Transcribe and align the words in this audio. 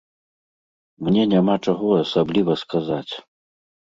Мне 1.07 1.25
няма 1.33 1.55
чаго 1.65 1.89
асабліва 2.03 2.55
сказаць. 2.63 3.11